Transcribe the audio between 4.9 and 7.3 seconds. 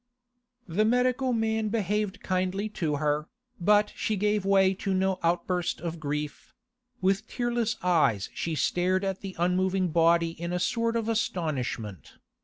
no outburst of grief; with